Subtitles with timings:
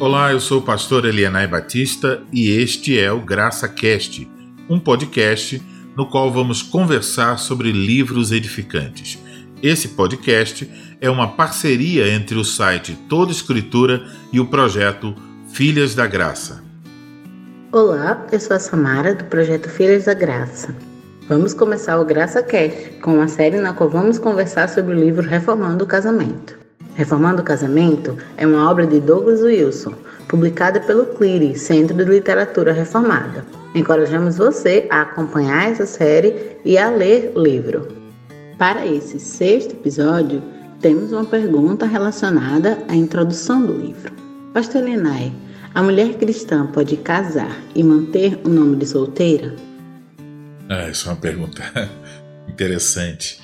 [0.00, 4.26] Olá, eu sou o pastor Elianai Batista e este é o Graça Cast,
[4.66, 5.62] um podcast
[5.94, 9.18] no qual vamos conversar sobre livros edificantes.
[9.62, 14.02] Esse podcast é uma parceria entre o site Toda Escritura
[14.32, 15.14] e o projeto
[15.52, 16.64] Filhas da Graça.
[17.70, 20.74] Olá, eu sou a Samara do projeto Filhas da Graça.
[21.28, 25.28] Vamos começar o Graça Cast, com uma série na qual vamos conversar sobre o livro
[25.28, 26.69] Reformando o Casamento.
[27.00, 29.94] Reformando o Casamento é uma obra de Douglas Wilson,
[30.28, 33.42] publicada pelo CLIRI, Centro de Literatura Reformada.
[33.74, 37.88] Encorajamos você a acompanhar essa série e a ler o livro.
[38.58, 40.42] Para esse sexto episódio,
[40.82, 44.12] temos uma pergunta relacionada à introdução do livro.
[44.52, 45.32] Pastor Lenay,
[45.74, 49.56] a mulher cristã pode casar e manter o nome de solteira?
[50.68, 51.62] Ah, essa é uma pergunta
[52.46, 53.39] interessante.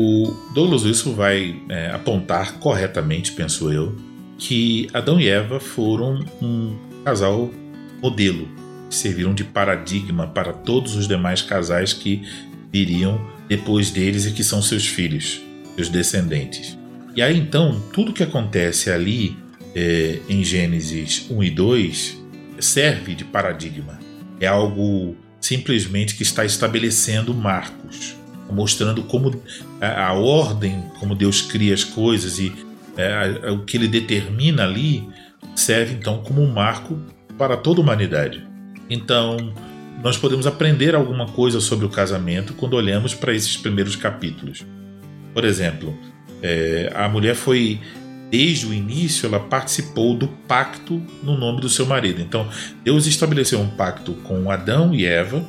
[0.00, 3.96] O Douglas Wilson vai é, apontar corretamente, penso eu,
[4.38, 7.50] que Adão e Eva foram um casal
[8.00, 8.46] modelo,
[8.88, 12.22] serviram de paradigma para todos os demais casais que
[12.72, 15.40] viriam depois deles e que são seus filhos,
[15.74, 16.78] seus descendentes.
[17.16, 19.36] E aí então, tudo que acontece ali
[19.74, 22.22] é, em Gênesis 1 e 2
[22.60, 23.98] serve de paradigma.
[24.38, 28.17] É algo simplesmente que está estabelecendo marcos
[28.52, 29.40] mostrando como
[29.80, 32.52] a, a ordem, como Deus cria as coisas e
[32.96, 35.08] é, o que ele determina ali
[35.54, 36.98] serve então como um marco
[37.36, 38.44] para toda a humanidade.
[38.90, 39.36] Então,
[40.02, 44.64] nós podemos aprender alguma coisa sobre o casamento quando olhamos para esses primeiros capítulos.
[45.34, 45.96] Por exemplo,
[46.42, 47.80] é, a mulher foi,
[48.30, 52.20] desde o início, ela participou do pacto no nome do seu marido.
[52.20, 52.48] Então,
[52.82, 55.44] Deus estabeleceu um pacto com Adão e Eva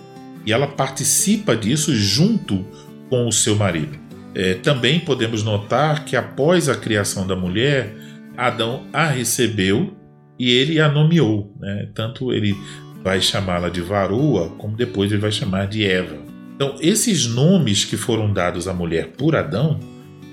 [0.46, 2.66] e ela participa disso junto
[3.10, 3.98] com o seu marido.
[4.36, 7.94] É, também podemos notar que após a criação da mulher,
[8.38, 9.94] Adão a recebeu
[10.38, 11.54] e ele a nomeou.
[11.60, 11.90] Né?
[11.94, 12.56] Tanto ele
[13.04, 16.18] vai chamá-la de varoa, como depois ele vai chamar de Eva.
[16.56, 19.80] Então, esses nomes que foram dados à mulher por Adão,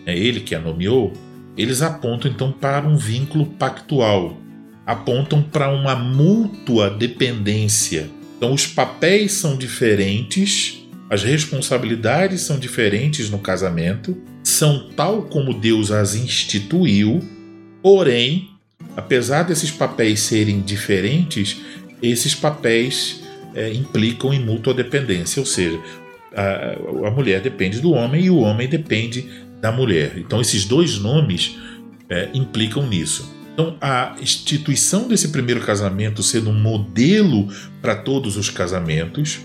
[0.04, 1.12] é ele que a nomeou,
[1.56, 4.36] eles apontam então para um vínculo pactual,
[4.84, 8.10] apontam para uma mútua dependência.
[8.36, 15.92] Então, os papéis são diferentes, as responsabilidades são diferentes no casamento, são tal como Deus
[15.92, 17.22] as instituiu,
[17.82, 18.50] porém,
[18.96, 21.60] apesar desses papéis serem diferentes,
[22.02, 23.22] esses papéis
[23.54, 25.80] é, implicam em mútua dependência, ou seja,
[26.34, 29.26] a, a, mulher depende do homem e o homem depende
[29.60, 30.14] da mulher.
[30.18, 31.56] Então, esses dois nomes
[32.10, 33.32] é, implicam nisso.
[33.54, 37.48] Então, a instituição desse primeiro casamento sendo um modelo
[37.80, 39.40] para todos os casamentos,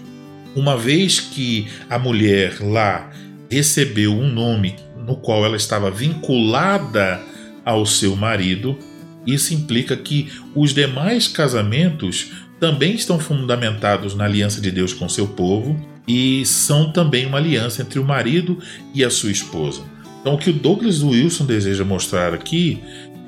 [0.56, 3.12] uma vez que a mulher lá
[3.50, 4.76] recebeu um nome
[5.06, 7.22] no qual ela estava vinculada
[7.66, 8.78] ao seu marido,
[9.26, 15.28] isso implica que os demais casamentos também estão fundamentados na aliança de Deus com seu
[15.28, 18.60] povo e são também uma aliança entre o marido
[18.94, 19.84] e a sua esposa.
[20.20, 22.82] Então, o que o Douglas Wilson deseja mostrar aqui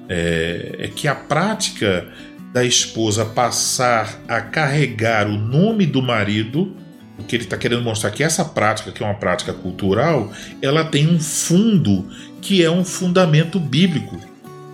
[0.08, 2.08] é, é que a prática
[2.54, 6.76] da esposa passar a carregar o nome do marido
[7.18, 10.32] o que ele está querendo mostrar que essa prática, que é uma prática cultural,
[10.62, 12.08] ela tem um fundo
[12.42, 14.20] que é um fundamento bíblico,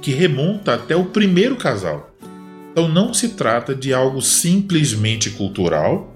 [0.01, 2.15] que remonta até o primeiro casal.
[2.71, 6.15] Então não se trata de algo simplesmente cultural,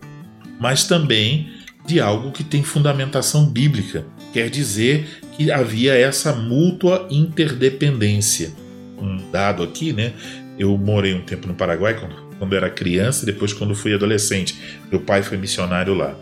[0.60, 1.52] mas também
[1.86, 4.06] de algo que tem fundamentação bíblica.
[4.32, 8.54] Quer dizer que havia essa mútua interdependência.
[8.98, 10.14] Um dado aqui, né?
[10.58, 14.60] Eu morei um tempo no Paraguai quando quando era criança depois quando fui adolescente.
[14.92, 16.14] Meu pai foi missionário lá.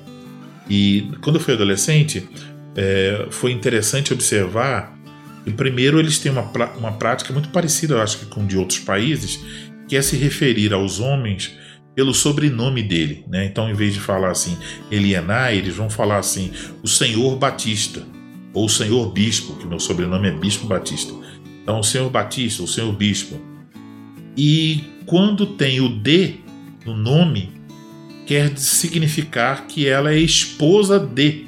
[0.69, 2.29] E quando eu fui adolescente,
[2.75, 4.97] é, foi interessante observar
[5.43, 6.43] que, primeiro, eles têm uma,
[6.77, 9.39] uma prática muito parecida, eu acho que com de outros países,
[9.87, 11.57] que é se referir aos homens
[11.95, 13.25] pelo sobrenome dele.
[13.27, 13.45] Né?
[13.45, 14.55] Então, em vez de falar assim,
[14.91, 16.51] Elianai, eles vão falar assim,
[16.83, 18.03] o Senhor Batista,
[18.53, 21.13] ou o Senhor Bispo, que meu sobrenome é Bispo Batista.
[21.63, 23.50] Então, o Senhor Batista, o Senhor Bispo.
[24.35, 26.35] E quando tem o D
[26.85, 27.51] no nome,
[28.25, 31.45] quer significar que ela é esposa de.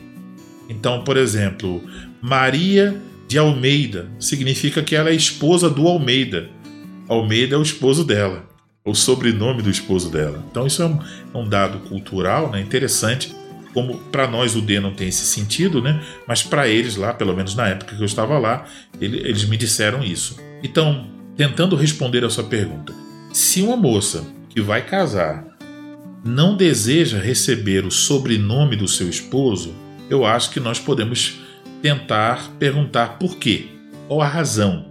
[0.70, 1.82] Então, por exemplo,
[2.22, 6.50] Maria de Almeida significa que ela é esposa do Almeida.
[7.08, 8.48] Almeida é o esposo dela,
[8.86, 10.44] o sobrenome do esposo dela.
[10.50, 11.00] Então, isso é um,
[11.34, 13.34] é um dado cultural né, interessante.
[13.74, 16.00] Como para nós o D não tem esse sentido, né?
[16.28, 18.66] Mas para eles lá, pelo menos na época que eu estava lá,
[19.02, 20.38] ele, eles me disseram isso.
[20.62, 22.94] Então, tentando responder a sua pergunta,
[23.32, 25.46] se uma moça que vai casar
[26.24, 29.74] não deseja receber o sobrenome do seu esposo,
[30.10, 31.40] eu acho que nós podemos
[31.82, 33.66] tentar perguntar por quê,
[34.08, 34.86] ou a razão.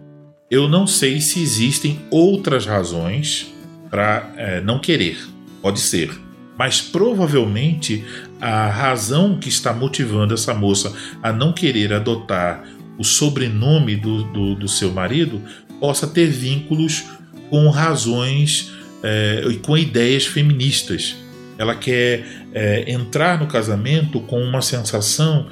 [0.50, 3.54] Eu não sei se existem outras razões
[3.88, 5.18] para é, não querer.
[5.62, 6.10] Pode ser.
[6.58, 8.04] Mas provavelmente
[8.40, 10.92] a razão que está motivando essa moça
[11.22, 12.64] a não querer adotar
[12.98, 15.40] o sobrenome do, do, do seu marido
[15.82, 17.02] possa ter vínculos
[17.50, 18.70] com razões
[19.02, 21.16] é, e com ideias feministas.
[21.58, 22.24] Ela quer
[22.54, 25.48] é, entrar no casamento com uma sensação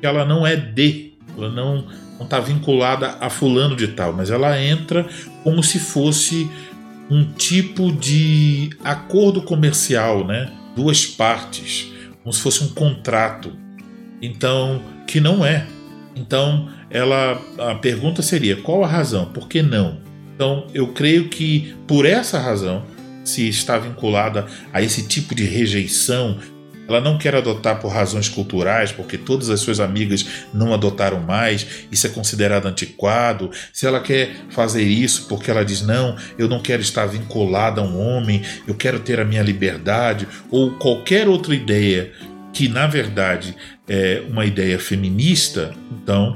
[0.00, 1.86] que ela não é de, ela não
[2.18, 5.06] está vinculada a fulano de tal, mas ela entra
[5.44, 6.50] como se fosse
[7.10, 10.50] um tipo de acordo comercial, né?
[10.74, 11.92] Duas partes,
[12.22, 13.52] como se fosse um contrato.
[14.22, 15.66] Então, que não é.
[16.16, 19.26] Então, ela a pergunta seria: qual a razão?
[19.26, 19.98] Por que não?
[20.34, 22.84] Então, eu creio que por essa razão,
[23.24, 26.38] se está vinculada a esse tipo de rejeição,
[26.88, 30.24] ela não quer adotar por razões culturais, porque todas as suas amigas
[30.54, 33.50] não adotaram mais, isso é considerado antiquado.
[33.72, 37.84] Se ela quer fazer isso porque ela diz: não, eu não quero estar vinculada a
[37.84, 42.12] um homem, eu quero ter a minha liberdade, ou qualquer outra ideia
[42.56, 43.54] que na verdade
[43.88, 46.34] é uma ideia feminista, então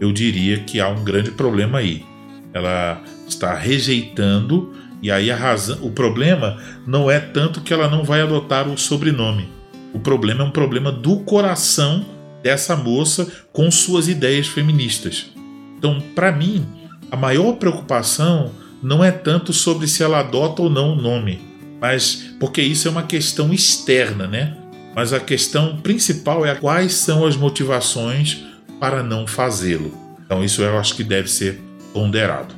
[0.00, 2.04] eu diria que há um grande problema aí.
[2.52, 8.04] Ela está rejeitando, e aí a razão, o problema não é tanto que ela não
[8.04, 9.60] vai adotar o sobrenome
[9.92, 12.06] o problema é um problema do coração
[12.42, 15.30] dessa moça com suas ideias feministas.
[15.76, 16.66] Então, para mim,
[17.10, 18.52] a maior preocupação
[18.82, 21.40] não é tanto sobre se ela adota ou não o nome,
[21.80, 24.56] mas porque isso é uma questão externa, né?
[24.94, 28.44] Mas a questão principal é quais são as motivações
[28.78, 29.92] para não fazê-lo.
[30.24, 31.60] Então, isso eu acho que deve ser
[31.92, 32.54] ponderado.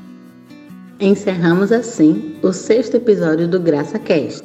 [1.00, 4.42] Encerramos assim o sexto episódio do Graça Cast.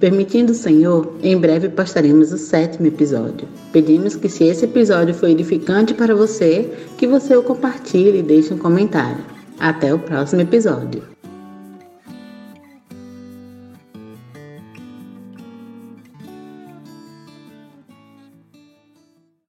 [0.00, 3.48] Permitindo o Senhor, em breve postaremos o sétimo episódio.
[3.72, 8.54] Pedimos que, se esse episódio foi edificante para você, que você o compartilhe e deixe
[8.54, 9.24] um comentário.
[9.58, 11.17] Até o próximo episódio.